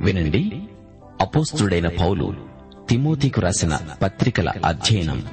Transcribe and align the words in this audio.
వినండి. 0.00 0.68
అపోస్తుడైన 1.20 1.88
పౌలు 1.88 2.34
తిమోతికు 2.88 3.40
రాసిన 3.40 3.78
పత్రికల 4.02 4.52
అధ్యయనం. 4.66 5.24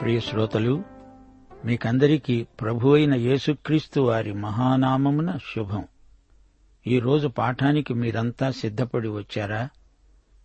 ప్రియ 0.00 0.20
శ్రోతలు 0.20 0.82
మీకందరికీ 1.64 2.46
ప్రభు 2.60 2.88
అయిన 2.88 3.14
యేసుక్రీస్తు 3.14 4.00
వారి 4.00 4.32
మహానామమున 4.32 5.38
శుభం. 5.56 5.84
ఈరోజు 6.88 7.28
పాఠానికి 7.28 7.94
మీరంతా 7.94 8.50
సిద్ధపడి 8.50 9.08
వచ్చారా? 9.08 9.68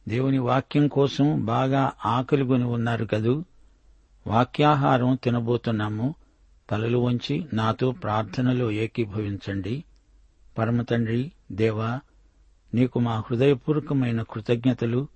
దేవుని 0.07 0.37
వాక్యం 0.37 0.87
కోసం 0.87 1.45
బాగా 1.45 1.91
ఆకలిగొని 2.05 2.63
ఉన్నారు 2.63 3.05
కదూ? 3.05 3.43
వాక్యాహారం 4.27 5.17
తినబోతున్నాము. 5.23 6.15
తలలు 6.69 6.97
వంచి 6.97 7.45
నాతో 7.53 7.91
ప్రార్థనలో 7.91 8.71
ఏకీభవించండి. 8.71 9.83
పరమతండ్రి 10.57 11.31
దేవా 11.51 11.99
నీకు 12.73 12.99
మా 12.99 13.19
హృదయపూర్వకమైన 13.19 14.21
కృతజ్ఞతలు. 14.21 15.07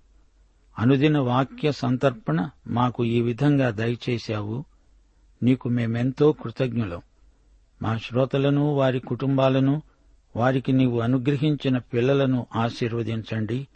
అనుదిన 0.79 1.17
వాక్య 1.17 1.71
సంతర్పణ 1.71 2.49
మాకు 2.67 3.05
ఈ 3.05 3.21
విధంగా 3.21 3.69
దయచేశావు. 3.69 4.65
నీకు 5.43 5.69
మేమెంతో 5.69 6.31
కృతజ్ఞులం. 6.31 7.01
మా 7.81 7.97
శ్రోతలను 7.97 8.73
వారి 8.73 8.99
కుటుంబాలను 8.99 9.81
వారికి 10.37 10.71
నీవు 10.71 10.99
అనుగ్రహించిన 10.99 11.77
పిల్లలను 11.77 12.47
ఆశీర్వదించండి. 12.55 13.67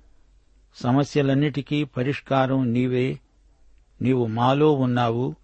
సమస్యలన్నిటికీ 0.76 1.84
పరిష్కారం 1.84 2.74
నీవే. 2.74 3.20
నీవు 4.02 4.26
మాలో 4.26 4.72
ఉన్నావు. 4.72 5.36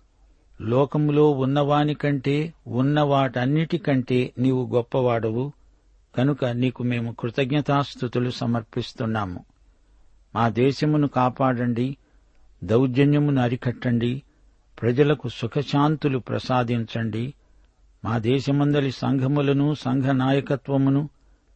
లోకములో 0.61 1.31
ఉన్నవానికంటే 1.31 2.53
ఉన్న 2.67 3.01
వాటన్నిటికంటే 3.01 4.33
నీవు 4.39 4.69
గొప్పవాడవు. 4.73 5.53
కనుక 6.17 6.45
నీకు 6.45 6.83
మేము 6.83 7.15
కృతజ్ఞతాస్థుతులు 7.19 8.29
సమర్పిస్తున్నాము. 8.29 9.45
మా 10.35 10.49
దేశమును 10.49 11.07
కాపాడండి. 11.07 11.97
దౌర్జన్యమును 12.63 13.41
అరికట్టండి. 13.41 14.21
ప్రజలకు 14.81 15.29
సుఖశాంతులు 15.29 16.19
ప్రసాదించండి. 16.19 17.33
మా 18.07 18.17
దేశమందలి 18.17 18.91
సంఘములను 18.91 19.73
సంఘ 19.73 20.05
నాయకత్వమును 20.05 21.09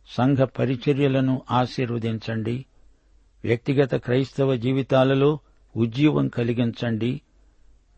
సంఘ 0.07 0.37
పరిచర్యలను 0.37 1.41
ఆశీర్వదించండి. 1.51 2.65
వ్యక్తిగత 3.43 3.95
క్రైస్తవ 3.95 4.55
జీవితాలలో 4.55 5.39
ఉజ్జీవం 5.75 6.27
కలిగించండి. 6.27 7.21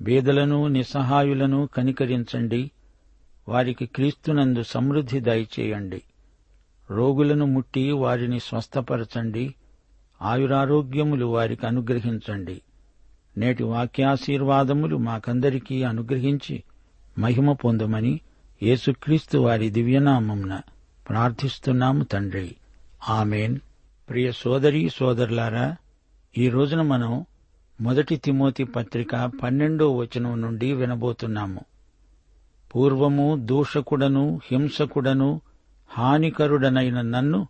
బీదలను 0.02 0.68
నిస్సహాయులను 0.68 1.69
కనికరించండి. 1.78 2.72
వారికి 3.50 3.86
క్రీస్తునందు 3.86 4.64
సమృద్ధి 4.64 5.20
దయచేయండి. 5.20 6.02
రోగులను 6.91 7.46
ముట్టి 7.46 7.91
వారిని 7.91 8.40
స్వస్థపరచండి. 8.40 9.56
ఆయురారోగ్యములు 10.22 11.25
వారికి 11.25 11.68
అనుగ్రహించండి. 11.68 12.62
నేటి 13.38 13.64
వాక్యాశీర్వాదములు 13.64 14.97
మాకందరికీ 14.97 15.84
అనుగ్రహించి 15.84 16.64
మహిమ 17.20 17.53
పొందమని 17.53 18.20
యేసుక్రీస్తు 18.63 19.38
వారి 19.38 19.69
దివ్యనామమున 19.69 20.62
ప్రార్థిస్తున్నాము 21.09 22.03
తండ్రి. 22.03 22.56
ఆమెన్. 23.09 23.59
ప్రియ 24.09 24.31
సోదరీ 24.31 24.90
సోదరులారా 24.90 25.75
ఈ 26.38 26.50
రోజున 26.50 26.81
మనం 26.81 27.25
మొదటి 27.81 28.16
తిమోతి 28.16 28.63
పత్రిక 28.63 29.31
పన్నెండో 29.44 29.96
వచనం 29.96 30.41
నుండి 30.41 30.73
వినబోతున్నాము. 30.73 31.62
పూర్వము 32.75 33.35
దూషకుడను 33.35 34.40
హింసకుడను 34.52 35.41
హానికరుడనైన 35.88 37.02
నన్ను 37.02 37.47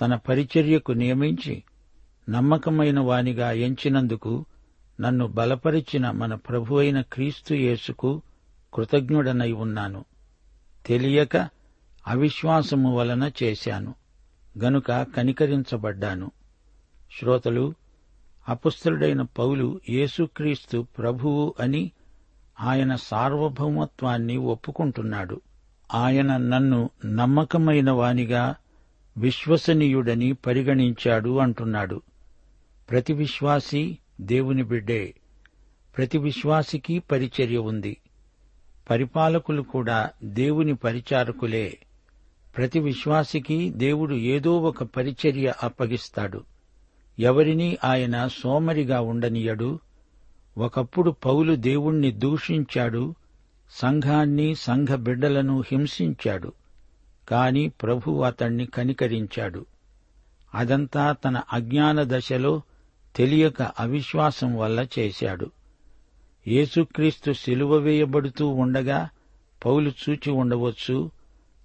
తన 0.00 0.14
పరిచర్యకు 0.14 0.92
నియమించి 0.92 1.62
నమ్మకమైన 2.28 3.00
వానిగా 3.00 3.52
ఎంచినందుకు 3.52 4.44
నన్ను 5.00 5.26
బలపరిచిన 5.26 6.10
మన 6.10 6.34
ప్రభు 6.34 6.76
అయిన 6.76 7.00
క్రీస్తు 7.00 7.54
యేసుకు 7.54 8.22
కృతజ్ఞుడనై 8.74 9.52
ఉన్నాను. 9.52 10.04
తెలియక 10.86 11.36
అవిశ్వాసము 12.06 12.96
వలన 12.96 13.30
చేశాను. 13.42 13.94
గనుక 14.58 15.02
కనికరించబడ్డాను. 15.02 16.30
శ్రోతలు 17.18 17.74
అపుస్తుడైన 18.48 19.22
పౌలు 19.22 19.80
యేసుక్రీస్తు 19.88 20.86
ప్రభువు 20.98 21.54
అని 21.60 21.90
ఆయన 22.60 22.94
సార్వభౌమత్వాన్ని 22.94 24.36
ఒప్పుకుంటున్నాడు. 24.36 25.40
ఆయన 25.94 26.36
నన్ను 26.36 26.90
నమ్మకమైన 27.06 27.90
వానిగా 27.90 28.54
విశ్వసనీయుడని 29.16 30.32
పరిగణించాడు 30.32 31.38
అంటున్నాడు. 31.38 32.02
ప్రతి 32.90 33.12
విశ్వాసి 33.12 33.98
దేవుని 34.20 34.62
బిడ్డే. 34.62 35.14
ప్రతి 35.96 36.18
విశ్వాసికి 36.18 36.98
పరిచర్య 36.98 37.56
ఉంది. 37.56 37.96
పరిపాలకులు 38.90 39.62
కూడా 39.62 40.10
దేవుని 40.24 40.74
పరిచారకులే. 40.74 41.78
ప్రతి 42.56 42.80
విశ్వాసికి 42.80 43.70
దేవుడు 43.70 44.14
ఏదో 44.14 44.56
ఒక 44.62 44.82
పరిచర్య 44.82 45.52
అప్పగిస్తాడు. 45.62 46.44
ఎవరినీ 47.18 47.78
ఆయన 47.84 48.26
సోమరిగా 48.26 49.00
ఉండనీయడు. 49.00 49.78
ఒకప్పుడు 50.58 51.10
పౌలు 51.10 51.54
దేవుణ్ణి 51.54 52.10
దూషించాడు. 52.10 53.14
సంఘాన్ని 53.70 54.54
సంఘ 54.54 54.88
బిడ్డలను 54.88 55.60
హింసించాడు. 55.60 56.52
కాని 57.28 57.68
ప్రభు 57.68 58.20
అతణ్ణి 58.20 58.66
కనికరించాడు. 58.66 59.66
అదంతా 60.54 61.12
తన 61.12 61.40
అజ్ఞాన 61.52 62.02
దశలో 62.02 62.62
తెలియక 63.16 63.62
అవిశ్వాసం 63.62 64.56
వల్ల 64.56 64.86
చేశాడు. 64.98 65.50
యేసుక్రీస్తు 66.48 67.32
సిలువ 67.32 67.76
వేయబడుతూ 67.76 68.48
ఉండగా 68.48 69.08
పౌలు 69.64 69.92
చూచి 70.08 70.30
ఉండవచ్చు 70.30 71.10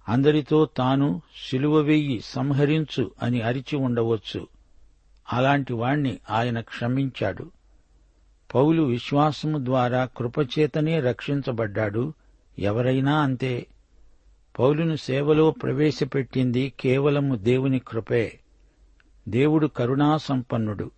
అందరితో 0.08 0.68
తాను 0.76 1.22
సిలువ 1.50 1.76
వేయి 1.78 2.20
సంహరించు 2.24 3.10
అని 3.22 3.40
అరిచి 3.40 3.76
ఉండవచ్చు. 3.76 4.46
అలాంటి 5.32 5.72
వాణ్ణి 5.72 6.18
ఆయన 6.30 6.60
క్షమించాడు. 6.60 7.50
పౌలు 8.54 8.82
విశ్వాసము 8.82 9.64
ద్వారా 9.64 10.04
కృపచేతనే 10.04 11.00
రక్షించబడ్డాడు. 11.00 12.12
ఎవరైనా 12.58 13.20
అంతే. 13.20 13.66
పౌలును 14.58 14.96
సేవలో 14.96 15.50
ప్రవేశపెట్టింది 15.50 16.72
కేవలము 16.80 17.34
దేవుని 17.34 17.78
కృపే. 17.78 18.38
దేవుడు 19.28 19.66
కరుణాసంపన్నుడు 19.66 20.90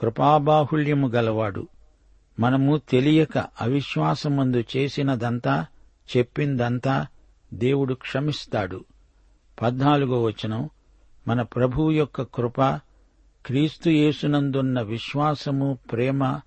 కృపాబాహుళ్యము 0.00 1.08
గలవాడు. 1.08 1.68
మనము 2.40 2.76
తెలియక 2.76 3.38
అవిశ్వాసమందు 3.38 4.64
చేసినదంతా 4.76 5.66
చెప్పిందంతా 6.16 7.06
దేవుడు 7.54 7.94
క్షమిస్తాడు. 7.94 8.84
పద్నాలుగో 9.62 10.22
వచనం 10.22 10.70
మన 11.28 11.42
ప్రభువు 11.42 11.90
యొక్క 11.90 12.22
కృప 12.22 12.62
క్రీస్తు 13.46 13.90
యేసునందున్న 13.90 14.80
విశ్వాసము 14.80 15.78
ప్రేమ 15.92 16.40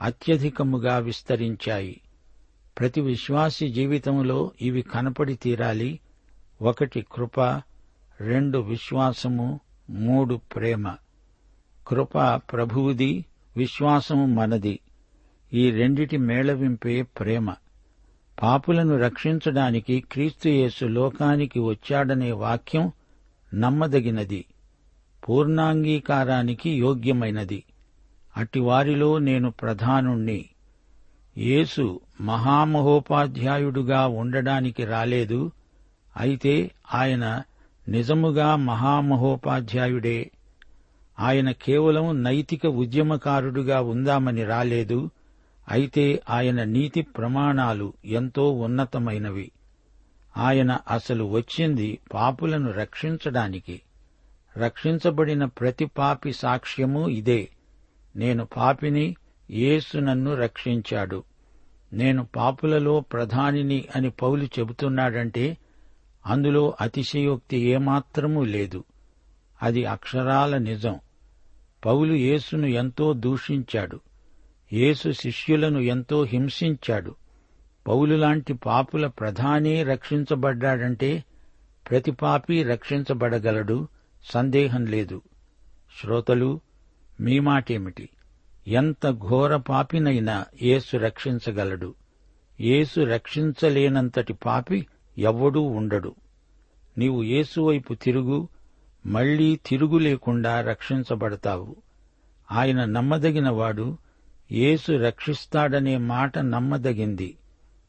అత్యధికముగా 0.00 0.98
విస్తరించాయి. 0.98 2.00
ప్రతి 2.78 3.00
విశ్వాసి 3.00 3.68
జీవితంలో 3.68 4.52
ఇవి 4.62 4.82
కనపడి 4.82 5.34
తీరాలి. 5.34 6.00
ఒకటి 6.62 7.06
కృప 7.12 7.40
రెండు 8.20 8.58
విశ్వాసము 8.58 9.60
మూడు 9.90 10.34
ప్రేమ. 10.34 10.94
కృప 11.88 12.18
ప్రభువుది 12.52 13.24
విశ్వాసము 13.56 14.26
మనది. 14.26 14.80
ఈ 15.52 15.70
రెండిటి 15.70 16.16
మేళవింపే 16.16 17.02
ప్రేమ. 17.02 17.54
పాపులను 18.42 18.96
రక్షించడానికి 18.98 20.04
క్రీస్తుయేసు 20.12 20.84
లోకానికి 20.84 21.58
వచ్చాడనే 21.60 22.32
వాక్యం 22.32 22.92
నమ్మదగినది. 23.54 24.44
పూర్ణాంగీకారానికి 25.28 26.70
యోగ్యమైనది. 26.70 27.64
అటివారిలో 28.36 29.18
నేను 29.18 29.50
ప్రధానుణ్ణి. 29.50 30.44
యేసు 31.38 32.00
మహామహోపాధ్యాయుడుగా 32.20 34.06
ఉండడానికి 34.06 34.84
రాలేదు. 34.84 35.50
అయితే 36.16 36.70
ఆయన 36.94 37.42
నిజముగా 37.88 38.56
మహామహోపాధ్యాయుడే. 38.56 40.30
ఆయన 41.20 41.50
కేవలం 41.50 42.22
నైతిక 42.22 42.66
ఉద్యమకారుడుగా 42.66 43.80
ఉందామని 43.80 44.44
రాలేదు. 44.44 45.10
అయితే 45.68 46.22
ఆయన 46.30 46.64
నీతి 46.64 47.02
ప్రమాణాలు 47.02 47.92
ఎంతో 48.04 48.50
ఉన్నతమైనవి. 48.50 49.52
ఆయన 50.36 50.78
అసలు 50.90 51.24
వచ్చింది 51.24 51.98
పాపులను 52.14 52.72
రక్షించడానికి. 52.72 53.82
రక్షించబడిన 54.56 55.44
ప్రతి 55.44 55.84
పాపి 55.84 56.32
సాక్ష్యము 56.32 57.08
ఇదే. 57.08 57.48
నేను 58.16 58.44
పాపిని 58.56 59.16
యేసు 59.50 59.98
నన్ను 59.98 60.34
రక్షించాడు. 60.34 61.24
నేను 61.92 62.28
పాపులలో 62.36 63.00
ప్రధానిని 63.00 63.88
అని 63.96 64.10
పౌలు 64.10 64.44
చెబుతున్నాడంటే 64.44 65.56
అందులో 66.26 66.74
అతిశయోక్తి 66.80 67.58
ఏమాత్రమూ 67.58 68.44
లేదు. 68.44 68.84
అది 69.62 69.84
అక్షరాల 69.84 70.56
నిజం. 70.56 71.00
పౌలు 71.86 72.14
యేసును 72.14 72.66
ఎంతో 72.66 73.12
దూషించాడు. 73.12 74.00
యేసు 74.74 75.12
శిష్యులను 75.12 75.78
ఎంతో 75.78 76.24
హింసించాడు. 76.24 77.14
పౌలులాంటి 77.88 78.52
పాపుల 78.52 79.06
ప్రధానే 79.06 79.82
రక్షించబడ్డాడంటే 79.82 81.24
ప్రతి 81.90 82.10
పాపి 82.10 82.62
రక్షించబడగలడు 82.62 83.88
సందేహం 84.24 84.84
లేదు. 84.86 85.22
శ్రోతలు 86.00 86.60
మీ 87.20 87.38
మాటేమిటి? 87.38 88.08
ఎంత 88.68 89.10
ఘోర 89.10 89.56
పాపినైనా 89.56 90.44
యేసు 90.62 90.96
రక్షించగలడు. 90.96 91.94
యేసు 92.60 93.00
రక్షించలేనంతటి 93.00 94.32
పాపి 94.32 94.86
ఎవ్వడూ 95.18 95.60
ఉండడు. 95.60 96.14
నీవు 96.98 97.22
యేసువైపు 97.22 97.94
తిరుగు 97.94 98.48
మళ్ళీ 99.06 99.56
తిరుగు 99.66 99.98
లేకుండా 99.98 100.60
రక్షించబడతావు. 100.60 101.76
ఆయన 102.52 102.84
నమ్మదగినవాడు 102.84 103.98
యేసు 104.52 104.92
రక్షిస్తాడనే 104.92 105.96
మాట 105.96 106.38
నమ్మదగింది. 106.38 107.36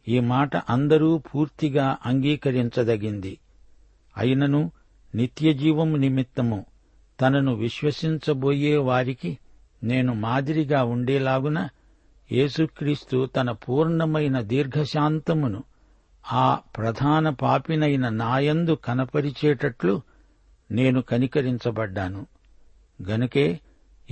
ఈ 0.08 0.20
మాట 0.20 0.58
అందరూ 0.58 1.18
పూర్తిగా 1.18 1.98
అంగీకరించదగింది. 2.06 3.40
అయినను 4.18 4.72
నిత్యజీవము 5.16 5.98
నిమిత్తము. 5.98 6.66
తనను 7.22 7.54
విశ్వసించబోయే 7.54 8.78
వారికి 8.78 9.38
నేను 9.84 10.14
మాదిరిగా 10.14 10.84
ఉండేలాగున 10.84 11.70
యేసుక్రీస్తు 12.32 13.26
తన 13.26 13.52
పూర్ణమైన 13.52 14.42
దీర్ఘశాంతమును 14.42 15.64
ఆ 16.32 16.60
ప్రధాన 16.78 17.30
పాపినైన 17.30 18.10
నాయందు 18.10 18.78
కనపరిచేటట్లు 18.86 20.02
నేను 20.72 21.02
కనికరించబడ్డాను. 21.02 22.28
గనుకే 23.10 23.60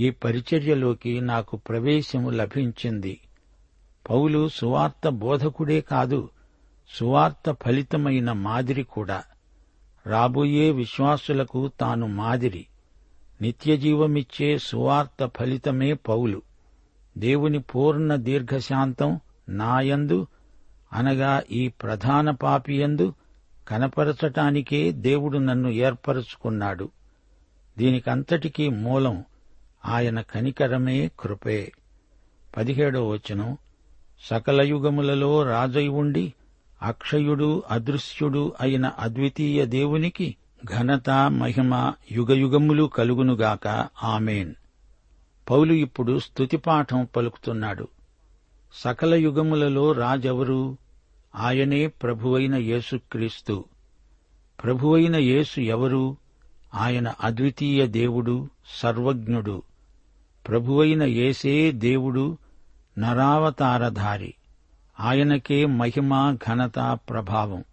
ఈ 0.00 0.10
పరిచర్యలోకి 0.10 1.20
నాకు 1.20 1.56
ప్రవేశము 1.56 2.30
లభించింది. 2.30 3.20
పౌలు 4.10 4.48
సువార్త 4.48 5.08
బోధకుడే 5.08 5.80
కాదు 5.80 6.28
సువార్త 6.88 7.56
ఫలితమైన 7.64 8.32
మాదిరి 8.32 8.82
కూడా. 8.82 9.22
రాబోయే 10.06 10.70
విశ్వాసులకు 10.70 11.70
తాను 11.80 12.06
మాదిరి. 12.06 12.66
నిత్యజీవమిచ్చే 13.40 14.58
సువార్త 14.58 15.30
ఫలితమే 15.38 15.92
పౌలు. 15.92 16.42
దేవుని 17.18 17.58
పూర్ణ 17.58 18.14
దీర్ఘశాంతం 18.14 19.20
నాయందు 19.48 20.26
అనగా 20.92 21.42
ఈ 21.50 21.68
ప్రధాన 21.68 22.30
పాపియందు 22.30 23.14
కనపరచటానికే 23.68 24.92
దేవుడు 24.92 25.38
నన్ను 25.38 25.68
ఏర్పరచుకున్నాడు. 25.68 26.90
దీనికంతటికీ 27.78 28.68
మూలం 28.68 29.24
ఆయన 29.84 30.20
కనికరమే 30.20 31.10
కృపే. 31.20 31.72
పదిహేడో 32.56 33.08
వచనం. 33.08 33.56
సకల 34.30 34.62
యుగములలో 34.62 35.42
రాజై 35.42 35.88
ఉండి 35.88 36.34
అక్షయుడు 36.82 37.62
అదృశ్యుడు 37.70 38.52
అయిన 38.60 38.86
అద్వితీయ 38.98 39.66
దేవునికి 39.66 40.36
ఘనత 40.64 41.10
మహిమ 41.10 41.92
యుగయుగములు 42.12 42.84
కలుగునుగాక. 42.84 43.88
ఆమెన్. 44.02 44.54
పౌలు 45.50 45.72
ఇప్పుడు 45.72 46.18
స్తుతిపాఠం 46.18 47.08
పలుకుతున్నాడు. 47.16 47.88
సకల 48.74 49.14
యుగములలో 49.14 49.92
రాజెవరు? 49.92 50.76
ఆయనే 51.36 51.86
ప్రభువైన 51.86 52.54
యేసుక్రీస్తు. 52.54 53.64
ప్రభువైన 54.64 55.16
యేసు 55.16 55.60
ఎవరు? 55.60 56.16
ఆయన 56.74 57.14
అద్వితీయ 57.20 57.86
దేవుడు 57.86 58.48
సర్వజ్ఞుడు. 58.82 59.62
ప్రభువైన 60.48 61.02
యేసే 61.02 61.72
దేవుడు 61.72 62.38
నరావతారధారి. 62.98 64.34
ఆయనకే 65.00 65.66
మహిమ 65.66 66.36
ఘనత 66.48 66.98
ప్రభావం. 67.10 67.64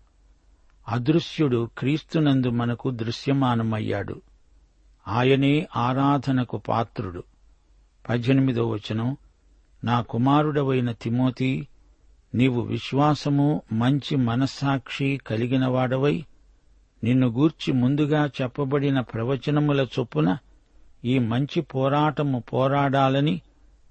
అదృశ్యుడు 0.88 1.70
క్రీస్తునందు 1.78 2.50
మనకు 2.50 2.90
దృశ్యమానమయ్యాడు. 2.90 4.22
ఆయనే 5.08 5.68
ఆరాధనకు 5.75 6.58
పాత్రుడు. 6.58 7.24
పద్దెనిమిదో 8.10 8.70
వచనం. 8.70 9.18
నా 9.84 10.01
కుమారుడవైన 10.01 10.92
తిమోతి 10.92 11.68
నీవు 12.36 12.62
విశ్వాసము 12.62 13.62
మంచి 13.72 14.16
మనస్సాక్షి 14.16 15.22
కలిగినవాడవై 15.28 16.25
నిన్ను 17.04 17.28
గూర్చి 17.28 17.74
ముందుగా 17.74 18.30
చెప్పబడిన 18.42 19.00
ప్రవచనముల 19.00 19.88
చొప్పున 20.00 20.38
ఈ 21.05 21.20
మంచి 21.20 21.62
పోరాటము 21.62 22.39
పోరాడాలని 22.39 23.41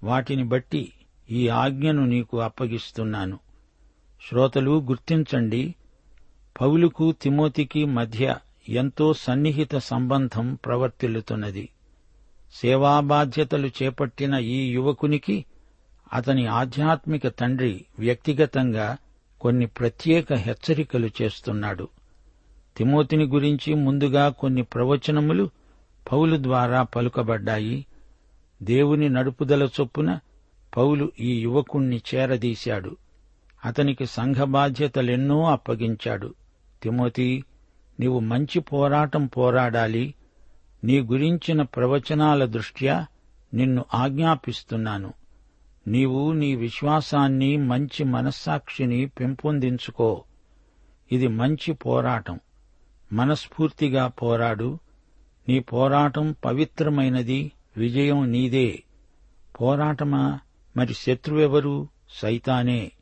వాటిని 0.03 0.45
బట్టి 0.45 0.93
ఈ 1.31 1.49
ఆజ్ఞను 1.49 2.05
నీకు 2.05 2.41
అప్పగిస్తున్నాను. 2.41 3.39
శ్రోతలు 4.29 4.81
గుర్తించండి 4.81 5.75
పౌలుకు 6.61 7.13
తిమోతికి 7.13 7.85
మధ్య 7.85 8.37
ఎంతో 8.69 9.15
సన్నిహిత 9.15 9.77
సంబంధం 9.77 10.55
ప్రవర్తిల్లుతున్నది. 10.55 11.69
సేవా 12.53 13.01
బాధ్యతలు 13.01 13.67
చేపట్టిన 13.67 14.35
ఈ 14.35 14.71
యువకునికి 14.71 15.45
అతని 16.13 16.47
ఆధ్యాత్మిక 16.47 17.29
తండ్రి 17.29 17.85
వ్యక్తిగతంగా 17.99 18.97
కొన్ని 19.41 19.67
ప్రత్యేక 19.67 20.33
హెచ్చరికలు 20.33 21.11
చేస్తున్నాడు. 21.23 21.89
తిమోతిని 22.77 23.25
గురించి 23.25 23.75
ముందుగా 23.75 24.29
కొన్ని 24.29 24.63
ప్రవచనములు 24.63 25.51
పౌలు 26.13 26.43
ద్వారా 26.43 26.83
పలుకబడ్డాయి. 26.83 27.87
దేవుని 28.63 29.09
నడుపుదల 29.09 29.69
చొప్పున 29.81 30.19
పౌలు 30.77 31.13
ఈ 31.21 31.41
యువకుణ్ణి 31.41 32.01
చేరదీశాడు. 32.15 32.97
అతనికి 33.65 34.07
సంఘ 34.07 34.37
బాధ్యతలెన్నో 34.37 35.45
అప్పగించాడు. 35.45 36.35
తిమోతి 36.83 37.45
నీవు 38.01 38.21
మంచి 38.21 38.61
పోరాటం 38.61 39.27
పోరాడాలి. 39.27 40.15
నీ 40.85 41.01
గురించిన 41.01 41.63
ప్రవచనాల 41.63 42.45
దృష్ట్యా 42.45 43.07
నిన్ను 43.55 43.85
ఆజ్ఞాపిస్తున్నాను. 43.95 45.13
నీవు 45.87 46.33
నీ 46.33 46.55
విశ్వాసాన్ని 46.55 47.57
మంచి 47.57 48.05
మనస్సాక్షిని 48.05 49.07
పెంపొందించుకో. 49.07 50.25
ఇది 51.13 51.29
మంచి 51.29 51.73
పోరాటం. 51.73 52.41
మనస్ఫూర్తిగా 53.13 54.07
పోరాడు. 54.07 54.79
నీ 55.51 55.59
పోరాటం 55.59 56.35
పవిత్రమైనది 56.45 57.53
విజయం 57.77 58.33
నీదే. 58.33 58.83
పోరాటమా? 59.61 60.41
మరి 60.77 60.95
శత్రువెవరు? 60.95 61.89
సైతానే. 62.11 62.93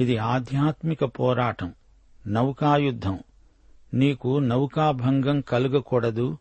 ఇది 0.00 0.16
ఆధ్యాత్మిక 0.16 1.04
పోరాటం 1.04 1.74
నౌకాయుద్ధం 2.26 3.18
నీకు 3.94 4.38
నౌకాభంగం 4.38 5.40
కలగకూడదు. 5.40 6.38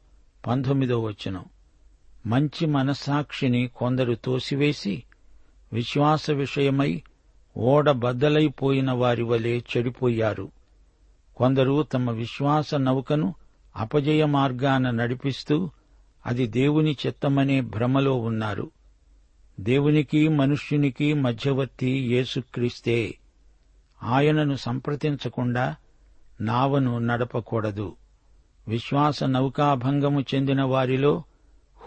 పంతొమ్మిదో 0.47 0.99
వచనం. 0.99 1.45
మంచి 2.25 2.65
మనస్సాక్షిని 2.65 3.69
కొందరు 3.75 4.13
తోసివేసి 4.13 5.03
విశ్వాస 5.73 6.31
విషయమై 6.31 7.03
ఓడ 7.57 7.91
బద్దలైపోయిన 7.91 8.91
వారి 8.91 9.23
వలె 9.23 9.57
చెడిపోయారు. 9.57 10.51
కొందరు 11.37 11.83
తమ 11.83 12.11
విశ్వాస 12.11 12.75
నౌకను 12.75 13.35
అపజయ 13.75 14.25
మార్గాన 14.25 14.89
నడిపిస్తూ 14.89 15.69
అది 16.25 16.47
దేవుని 16.47 16.97
చిత్తమనే 17.07 17.61
భ్రమలో 17.61 18.13
ఉన్నారు. 18.13 18.71
దేవునికి 19.59 20.27
మనుష్యునికి 20.27 21.13
మధ్యవర్తి 21.13 21.89
యేసుక్రీస్తే. 21.89 23.17
ఆయనను 24.03 24.55
సంప్రదించకుండా 24.55 25.75
నావను 26.41 26.99
నడపకూడదు. 26.99 27.95
విశ్వాస 28.67 29.23
నౌకాభంగము 29.23 30.21
చెందిన 30.21 30.61
వారిలో 30.61 31.23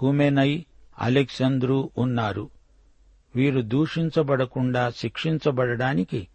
హుమెనై 0.02 0.64
అలెక్సంద్రు 0.98 1.90
ఉన్నారు. 1.98 2.50
వీరు 3.36 3.60
దూషించబడకుండా 3.60 4.90
శిక్షించబడడానికి 4.90 6.28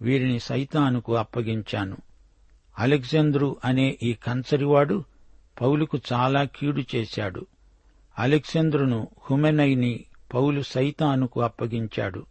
వీరిని 0.00 0.40
సైతానుకు 0.40 1.14
అప్పగించాను. 1.14 1.96
అలెగ్జాంద్రు 2.78 3.56
అనే 3.64 3.98
ఈ 4.02 4.12
కంచరివాడు 4.12 5.04
పౌలుకు 5.60 5.98
చాలా 6.12 6.44
కీడు 6.44 6.82
చేశాడు. 6.96 7.46
అలెగ్జాంద్రును 8.18 9.08
హుమెనైని 9.30 10.04
పౌలు 10.34 10.62
సైతానుకు 10.62 11.40
అప్పగించాడు. 11.40 12.26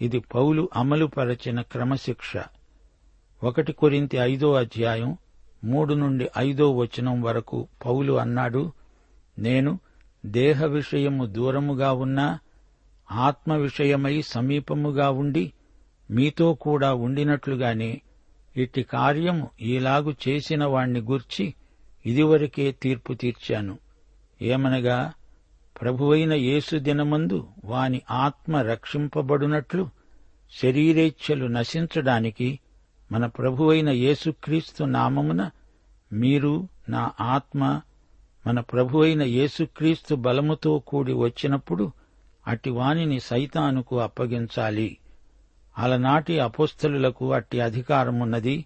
ఇది 0.00 0.18
పౌలు 0.18 0.68
అమలుపరచిన 0.76 1.60
క్రమశిక్ష. 1.60 2.32
ఒకటి 3.44 3.72
కొరింతి 3.72 4.16
ఐదో 4.16 4.52
అధ్యాయం 4.52 5.16
మూడు 5.64 5.94
నుండి 5.94 6.28
ఐదో 6.38 6.76
వచనం 6.76 7.22
వరకు 7.22 7.68
పౌలు 7.86 8.12
అన్నాడు 8.12 8.72
నేను 9.38 9.78
దేహ 10.26 10.64
విషయము 10.66 11.26
దూరముగా 11.26 11.92
ఉన్నా 11.92 12.38
ఆత్మ 13.10 13.52
విషయమై 13.52 14.22
సమీపముగా 14.22 15.10
ఉండి 15.10 15.52
మీతో 16.10 16.54
కూడా 16.54 16.94
ఉండినట్లుగానే 16.94 18.00
ఇట్టి 18.56 18.82
కార్యము 18.82 19.50
ఈలాగు 19.60 20.14
చేసిన 20.28 20.64
వాణ్ణి 20.64 21.00
గూర్చి 21.00 21.54
ఇదివరకే 22.06 22.72
తీర్పు 22.72 23.12
తీర్చాను. 23.12 23.78
ఏమనగా 24.42 25.12
ప్రభువైన 25.80 26.32
యేసు 26.32 26.76
దినమందు 26.76 27.48
వాని 27.64 28.02
ఆత్మ 28.10 28.56
రక్షింపబడునట్లు 28.56 29.88
శరీరేచ్ఛలు 30.62 31.46
నశించడానికి 31.46 32.58
మన 33.12 33.26
ప్రభువైన 33.26 33.90
యేసుక్రీస్తు 33.90 34.84
నామమున 34.84 35.50
మీరు 36.12 36.68
నా 36.88 37.12
ఆత్మ 37.20 37.80
మన 38.46 38.60
ప్రభువైన 38.60 39.22
యేసుక్రీస్తు 39.22 40.14
బలముతో 40.14 40.78
కూడి 40.78 41.12
వచ్చినప్పుడు 41.12 41.92
అటి 42.46 42.70
వానిని 42.70 43.20
సైతానుకు 43.20 44.00
అప్పగించాలి. 44.00 44.98
అలనాటి 45.78 46.40
అపోస్తలులకు 46.40 47.32
అట్టి 47.32 47.60
అధికారమున్నది. 47.60 48.64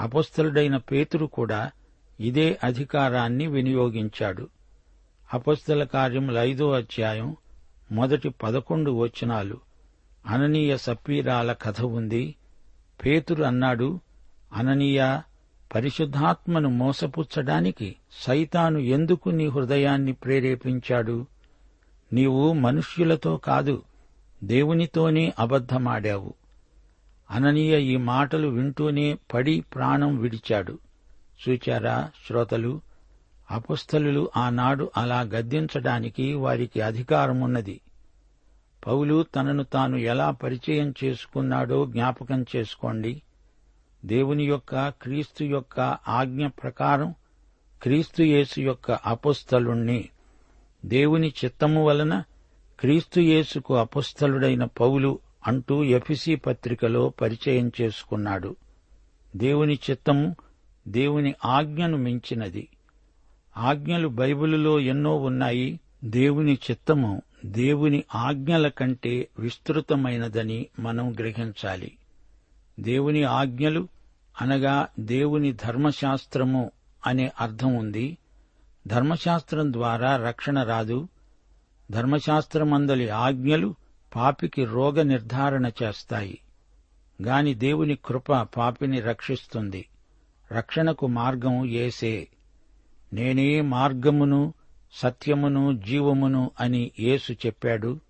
అపోస్తలుడైన 0.00 0.76
పేతురు 0.76 1.26
కూడా 1.26 1.70
ఇదే 2.20 2.58
అధికారాన్ని 2.64 3.46
వినియోగించాడు. 3.46 4.48
అపోస్తల 5.34 5.84
కార్యముల 5.84 6.38
ఐదో 6.38 6.72
అధ్యాయం 6.72 7.36
మొదటి 7.92 8.28
పదకొండు 8.28 8.90
వచనాలు. 8.90 9.60
అననీయ 10.26 10.76
సప్పీరాల 10.76 11.52
కథ 11.52 11.82
ఉంది. 11.82 12.34
పేతురు 13.04 13.44
అన్నాడు 13.44 14.00
అననీయ 14.52 15.20
పరిశుద్ధాత్మను 15.74 16.68
మోసపుచ్చడానికి 16.68 17.96
సైతాను 18.12 18.78
ఎందుకు 18.78 19.28
నీ 19.28 19.46
హృదయాన్ని 19.46 20.12
ప్రేరేపించాడు? 20.12 21.26
నీవు 22.12 22.52
మనుష్యులతో 22.52 23.36
కాదు 23.36 23.82
దేవునితోనే 24.44 25.34
అబద్ధమాడావు. 25.38 26.34
అననీయ 27.30 27.80
ఈ 27.80 27.96
మాటలు 27.96 28.48
వింటూనే 28.48 29.18
పడి 29.34 29.60
ప్రాణం 29.60 30.16
విడిచాడు. 30.16 30.78
చూచారా 31.48 32.10
శ్రోతలు? 32.26 32.80
అపుస్థలులు 33.50 34.30
ఆనాడు 34.36 34.90
అలా 34.96 35.20
గద్దించడానికి 35.20 36.32
వారికి 36.32 36.80
అధికారమున్నది. 36.80 37.80
పౌలు 38.86 39.22
తనను 39.22 39.62
తాను 39.62 39.96
ఎలా 39.96 40.30
పరిచయం 40.30 40.94
చేసుకున్నాడో 41.04 41.86
జ్ఞాపకం 41.86 42.46
చేసుకోండి. 42.56 43.22
దేవుని 44.04 44.44
యొక్క 44.44 44.88
క్రీస్తు 44.88 45.44
యొక్క 45.44 45.80
ఆజ్ఞ 46.08 46.46
ప్రకారం 46.46 47.14
క్రీస్తు 47.82 48.22
యేసు 48.22 48.60
యొక్క 48.60 48.90
అపుస్థలుణ్ణి. 48.90 50.08
దేవుని 50.84 51.32
చిత్తము 51.44 51.84
వలన 51.84 52.22
క్రీస్తు 52.80 53.20
యేసుకు 53.20 53.74
పౌలు 54.80 55.18
అంటూ 55.46 55.84
ఎఫిసి 55.84 56.36
పత్రికలో 56.36 57.08
పరిచయం 57.08 57.72
చేసుకున్నాడు. 57.80 58.56
దేవుని 59.36 59.78
చిత్తము 59.90 60.36
దేవుని 60.88 61.34
ఆజ్ఞను 61.44 61.96
మించినది. 61.96 62.68
ఆజ్ఞలు 63.56 64.08
బైబిలులో 64.08 64.80
ఎన్నో 64.80 65.16
ఉన్నాయి. 65.16 65.80
దేవుని 66.04 66.58
చిత్తము 66.70 67.22
దేవుని 67.46 68.04
ఆజ్ఞల 68.14 68.68
కంటే 68.68 69.28
విస్తృతమైనదని 69.38 70.66
మనం 70.78 71.12
గ్రహించాలి. 71.12 71.96
దేవుని 72.80 73.22
ఆజ్ఞలు 73.22 73.88
అనగా 74.40 74.88
దేవుని 75.00 75.52
ధర్మశాస్త్రము 75.52 76.70
అనే 77.06 77.32
అర్థం 77.40 77.74
ఉంది. 77.74 78.18
ధర్మశాస్త్రం 78.86 79.72
ద్వారా 79.72 80.16
రక్షణ 80.16 80.62
రాదు. 80.62 81.08
ధర్మశాస్త్రమందలి 81.90 83.08
ఆజ్ఞలు 83.08 83.74
పాపికి 84.16 84.64
రోగ 84.64 85.02
నిర్ధారణ 85.02 85.70
చేస్తాయి. 85.82 86.38
గాని 87.22 87.54
దేవుని 87.54 87.98
కృప 88.04 88.32
పాపిని 88.32 89.00
రక్షిస్తుంది. 89.00 89.88
రక్షణకు 90.52 91.06
మార్గం 91.06 91.66
ఏసే 91.66 92.28
నేనే 93.12 93.60
మార్గమును 93.60 94.54
సత్యమును 94.92 95.78
జీవమును 95.86 96.50
అని 96.60 96.90
యేసు 97.00 97.32
చెప్పాడు. 97.32 98.00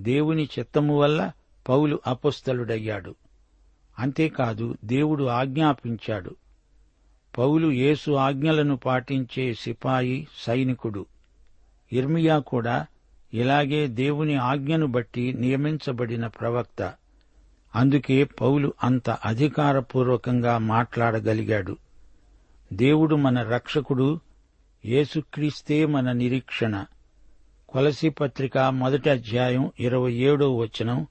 దేవుని 0.00 0.48
చిత్తము 0.58 0.98
వల్ల 0.98 1.32
పౌలు 1.68 2.00
అపుస్తలుడయ్యాడు. 2.06 3.14
అంతేకాదు 3.98 4.76
దేవుడు 4.84 5.24
ఆజ్ఞాపించాడు. 5.24 6.36
పౌలు 7.38 7.70
యేసు 7.70 8.10
ఆజ్ఞలను 8.10 8.76
పాటించే 8.76 9.54
సిపాయి 9.54 10.28
సైనికుడు. 10.46 11.06
ఇర్మియా 11.92 12.38
కూడా 12.38 12.86
ఇలాగే 13.34 13.86
దేవుని 13.86 14.34
ఆజ్ఞను 14.34 14.86
బట్టి 14.86 15.32
నియమించబడిన 15.32 16.26
ప్రవక్త. 16.26 16.94
అందుకే 17.76 18.24
పౌలు 18.24 18.74
అంత 18.84 19.10
అధికారపూర్వకంగా 19.10 20.58
మాట్లాడగలిగాడు. 20.58 21.76
దేవుడు 22.72 23.16
మన 23.16 23.42
రక్షకుడు 23.42 24.20
యేసుక్రీస్తే 24.84 25.86
మన 25.86 26.12
నిరీక్షణ. 26.12 26.84
కొలసి 27.68 28.08
పత్రిక 28.08 28.58
మొదటి 28.58 29.10
అధ్యాయం 29.10 29.70
ఇరవై 29.80 30.12
ఏడో 30.12 30.56
వచనం 30.56 31.06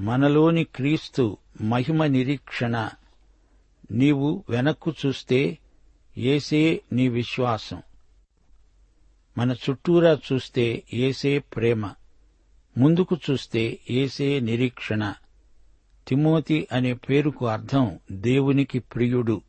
మనలోని 0.00 0.64
క్రీస్తు 0.64 1.36
మహిమ 1.60 2.06
నిరీక్షణ. 2.06 2.90
నీవు 3.90 4.44
వెనక్కు 4.50 4.94
చూస్తే 5.06 5.58
ఏసే 6.18 6.80
నీ 6.92 7.08
విశ్వాసం. 7.08 7.82
మన 9.38 9.52
చుట్టూరా 9.52 10.18
చూస్తే 10.32 10.82
ఏసే 10.94 11.38
ప్రేమ 11.38 11.90
ముందుకు 12.78 13.16
చూస్తే 13.30 13.78
ఏసే 13.90 14.40
నిరీక్షణ. 14.40 15.14
తిమోతి 16.08 16.68
అనే 16.72 16.94
పేరుకు 16.94 17.46
అర్థం 17.46 17.98
దేవునికి 18.12 18.78
ప్రియుడు. 18.78 19.40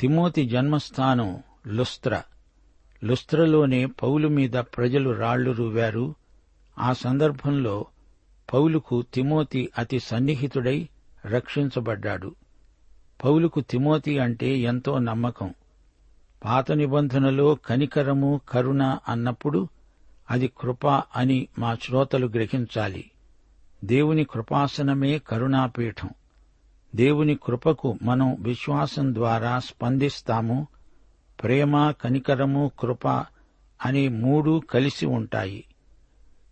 తిమోతి 0.00 0.48
జన్మస్థానం 0.48 1.42
లుస్త్ర. 1.66 2.22
లుస్త్రలోనే 3.04 3.86
పౌలు 3.86 4.28
మీద 4.28 4.50
ప్రజలు 4.50 5.10
రాళ్ళు 5.10 5.50
రువ్వారు 5.50 6.14
ఆ 6.78 6.92
సందర్భంలో 6.92 7.86
పౌలుకు 8.52 9.02
తిమోతి 9.14 9.70
అతి 9.78 10.00
సన్నిహితుడై 10.00 10.88
రక్షించబడ్డాడు. 11.26 12.34
పౌలుకు 13.24 13.60
తిమోతి 13.60 14.18
అంటే 14.18 14.58
ఎంతో 14.58 14.98
నమ్మకం. 14.98 15.54
పాత 16.44 16.72
నిబంధనలో 16.72 17.54
కనికరము 17.54 18.40
కరుణ 18.48 18.96
అన్నప్పుడు 19.08 19.68
అది 20.30 20.52
కృప 20.60 20.86
అని 20.86 21.48
మా 21.58 21.74
శ్రోతలు 21.74 22.26
గ్రహించాలి. 22.26 23.10
దేవుని 23.84 24.24
కృపాసనమే 24.24 25.18
కరుణాపీఠం. 25.18 26.08
దేవుని 26.96 27.34
కృపకు 27.34 27.98
మనం 28.02 28.36
విశ్వాసం 28.40 29.14
ద్వారా 29.14 29.58
స్పందిస్తాము. 29.58 30.66
ప్రేమ 31.42 31.90
కనికరము 31.90 32.70
కృప 32.80 33.08
అనే 33.84 34.08
మూడు 34.08 34.62
కలిసి 34.70 35.06
ఉంటాయి. 35.06 35.64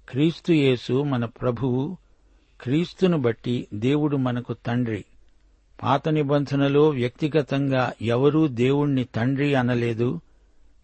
క్రీస్తు 0.08 0.52
యేసు 0.52 1.02
మన 1.02 1.24
ప్రభువు. 1.24 1.96
క్రీస్తును 2.60 3.18
బట్టి 3.18 3.68
దేవుడు 3.74 4.16
మనకు 4.16 4.52
తండ్రి. 4.52 5.04
పాత 5.82 6.08
నిబంధనలో 6.08 6.88
వ్యక్తిగతంగా 6.88 7.92
ఎవరూ 8.02 8.48
దేవుణ్ణి 8.48 9.04
తండ్రి 9.04 9.54
అనలేదు. 9.54 10.20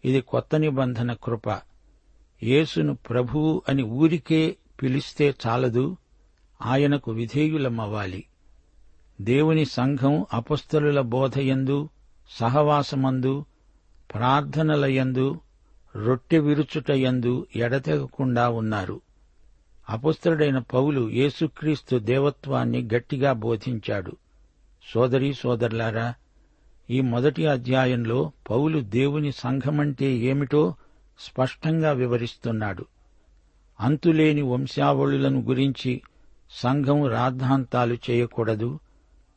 ఇది 0.04 0.20
కొత్త 0.20 0.56
నిబంధన 0.56 1.12
కృప. 1.12 1.48
యేసును 2.42 2.94
ప్రభువు 2.94 3.62
అని 3.68 3.82
ఊరికే 3.82 4.56
పిలిస్తే 4.82 5.34
చాలదు. 5.46 5.96
ఆయనకు 6.62 7.10
విధేయులమవ్వాలి. 7.10 8.24
దేవుని 9.20 9.64
సంఘం 9.64 10.26
అపస్తలుల 10.32 11.00
బోధయందు 11.00 11.88
సహవాసమందు 12.30 13.44
ప్రార్థనలయందు 14.14 15.40
రొట్టె 16.04 16.38
విరుచుటయందు 16.38 17.46
ఎడతెగకుండా 17.56 18.48
ఉన్నారు. 18.48 19.00
అపుస్తలుడైన 19.90 20.58
పౌలు 20.58 21.10
యేసుక్రీస్తు 21.10 21.96
దేవత్వాన్ని 21.96 22.88
గట్టిగా 22.94 23.32
బోధించాడు. 23.32 24.16
సోదరీ 24.93 25.35
సోదరులారా 25.35 26.14
ఈ 26.91 27.00
మొదటి 27.00 27.47
అధ్యాయంలో 27.47 28.33
పౌలు 28.50 28.81
దేవుని 28.81 29.33
సంఘమంటే 29.33 30.07
ఏమిటో 30.07 30.75
స్పష్టంగా 31.21 31.93
వివరిస్తున్నాడు. 31.93 32.87
అంతులేని 33.81 34.43
వంశావళులను 34.43 35.41
గురించి 35.41 36.03
సంఘం 36.50 37.07
రాద్ధాంతాలు 37.07 37.99
చేయకూడదు. 38.11 38.79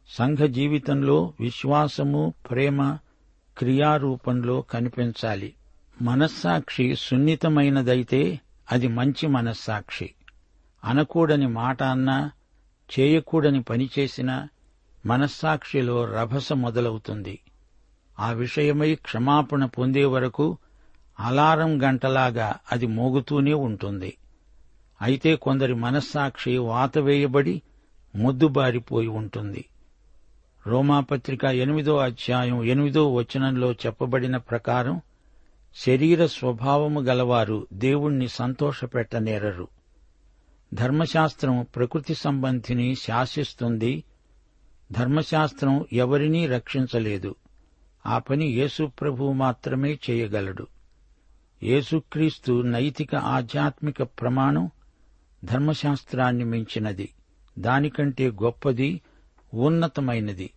సంఘ 0.09 0.37
జీవితంలో 0.37 1.33
విశ్వాసము 1.39 2.33
ప్రేమ 2.51 2.97
క్రియారూపంలో 3.57 4.61
కనిపించాలి. 4.61 5.53
మనస్సాక్షి 6.01 6.95
సున్నితమైనదైతే 6.95 8.39
అది 8.71 8.87
మంచి 8.87 9.27
మనస్సాక్షి. 9.27 10.13
అనకూడని 10.83 11.47
మాట 11.47 11.83
అన్నా 11.83 12.31
చేయకూడని 12.99 13.61
పనిచేసినా 13.61 14.47
మనస్సాక్షిలో 15.05 16.05
రభస 16.05 16.53
మొదలవుతుంది. 16.53 17.39
ఆ 18.19 18.31
విషయమై 18.31 18.95
క్షమాపణ 18.95 19.65
పొందే 19.65 20.05
వరకు 20.05 20.57
అలారం 21.19 21.83
గంటలాగా 21.83 22.55
అది 22.71 22.87
మోగుతూనే 22.87 23.53
ఉంటుంది. 23.53 24.17
అయితే 25.01 25.35
కొందరి 25.35 25.73
మనస్సాక్షి 25.73 26.57
వాతవేయబడి 26.57 27.61
ముద్దుబారిపోయి 28.15 29.07
ఉంటుంది. 29.07 29.65
రోమాపత్రిక 30.67 31.45
ఎనిమిదో 31.45 31.97
అధ్యాయం 31.97 32.63
ఎనిమిదో 32.63 33.13
వచనంలో 33.13 33.71
చెప్పబడిన 33.71 34.37
ప్రకారం 34.37 35.01
శరీర 35.75 36.25
స్వభావము 36.25 37.01
గలవారు 37.01 37.67
దేవుణ్ణి 37.73 38.27
సంతోషపెట్టనేరరు. 38.27 39.67
ధర్మశాస్త్రం 40.73 41.65
ప్రకృతి 41.75 42.15
సంబంధిని 42.15 42.95
శాసిస్తుంది 42.95 44.03
ధర్మశాస్త్రం 44.91 45.85
ఎవరినీ 45.93 46.47
రక్షించలేదు. 46.47 47.35
ఆ 48.05 48.19
పని 48.19 48.45
యేసుప్రభు 48.45 49.31
మాత్రమే 49.31 49.99
చేయగలడు. 50.09 50.67
యేసుక్రీస్తు 51.63 52.61
నైతిక 52.61 53.15
ఆధ్యాత్మిక 53.15 54.03
ప్రమాణం 54.03 54.69
ధర్మశాస్త్రాన్ని 55.43 56.43
మించినది. 56.43 57.09
దానికంటే 57.59 58.27
గొప్పది 58.27 59.01
ఉన్నతమైనది. 59.53 60.49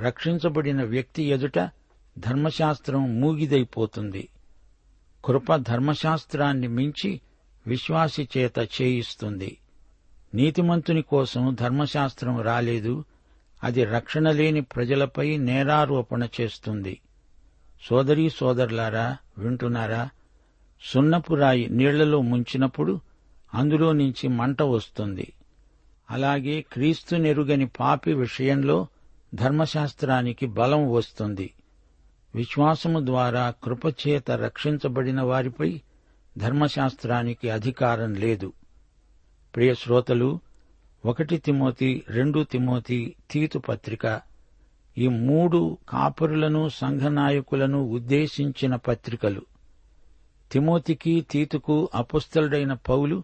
రక్షించబడిన 0.00 0.82
వ్యక్తి 0.82 1.22
ఎదుట 1.22 1.58
ధర్మశాస్త్రం 2.18 3.20
మూగిదైపోతుంది. 3.20 4.28
కృప 5.24 5.56
ధర్మశాస్త్రాన్ని 5.56 6.68
మించి 6.68 7.20
విశ్వాసి 7.66 8.28
చేత 8.38 8.58
చేయిస్తుంది. 8.58 9.58
నీతిమంతుని 10.34 11.02
కోసం 11.02 11.56
ధర్మశాస్త్రం 11.60 12.40
రాలేదు. 12.40 13.04
అది 13.64 13.84
రక్షణ 13.84 14.30
లేని 14.30 14.60
ప్రజలపై 14.60 15.36
నేరారోపణ 15.36 16.28
చేస్తుంది. 16.40 17.00
సోదరీ 17.82 18.30
సోదరులారా 18.30 19.16
వింటున్నారా? 19.38 20.10
సున్నపురాయి 20.82 21.68
నీళ్ళలో 21.68 22.20
ముంచినప్పుడు 22.20 23.00
అందులో 23.54 23.92
నుంచి 23.92 24.28
మంట 24.28 24.62
వస్తుంది. 24.62 25.32
అలాగే 26.10 26.60
క్రీస్తు 26.60 27.16
నెరుగని 27.16 27.66
పాపి 27.66 28.12
విషయంలో 28.12 28.86
ధర్మశాస్త్రానికి 29.34 30.46
బలం 30.46 30.92
వస్తుంది. 30.92 31.54
విశ్వాసము 32.34 33.06
ద్వారా 33.06 33.54
కృపచేత 33.64 34.30
రక్షించబడిన 34.30 35.20
వారిపై 35.20 35.80
ధర్మశాస్త్రానికి 36.38 37.50
అధికారం 37.50 38.14
లేదు. 38.14 38.52
ప్రియ 39.56 39.74
శ్రోతలు 39.74 40.40
ఒకటి 41.04 41.38
తిమోతి 41.38 42.04
రెండు 42.10 42.46
తిమోతి 42.52 43.14
తీతు 43.30 43.58
పత్రిక. 43.58 44.20
ఈ 44.98 45.08
మూడు 45.08 45.78
కాపరులను 45.88 46.68
సంఘనాయకులను 46.68 47.82
ఉద్దేశించిన 47.82 48.76
పత్రికలు. 48.76 49.42
తిమోతికి 50.52 51.26
తీతుకు 51.30 51.88
అపుస్తలుడైన 51.94 52.72
పౌలు 52.72 53.22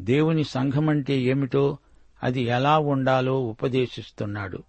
దేవుని 0.00 0.44
సంఘమంటే 0.44 1.20
ఏమిటో 1.20 1.78
అది 2.22 2.42
ఎలా 2.42 2.78
ఉండాలో 2.78 3.42
ఉపదేశిస్తున్నాడు. 3.42 4.62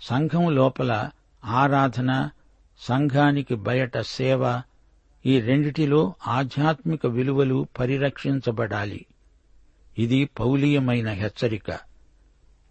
సంఘం 0.00 0.54
లోపల 0.54 1.10
ఆరాధన 1.44 2.30
సంఘానికి 2.78 3.54
బయట 3.54 3.98
సేవ 3.98 4.62
ఈ 5.26 5.40
రెండిటిలో 5.40 6.14
ఆధ్యాత్మిక 6.26 7.06
విలువలు 7.06 7.66
పరిరక్షించబడాలి. 7.78 9.06
ఇది 9.98 10.24
పౌలీయమైన 10.24 11.08
హెచ్చరిక. 11.08 11.78